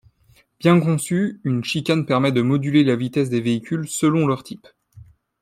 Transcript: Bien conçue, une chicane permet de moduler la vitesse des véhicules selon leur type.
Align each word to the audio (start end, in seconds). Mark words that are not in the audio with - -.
Bien 0.59 0.79
conçue, 0.79 1.39
une 1.43 1.63
chicane 1.63 2.07
permet 2.07 2.31
de 2.31 2.41
moduler 2.41 2.83
la 2.83 2.95
vitesse 2.95 3.29
des 3.29 3.39
véhicules 3.39 3.87
selon 3.87 4.25
leur 4.25 4.41
type. 4.41 4.67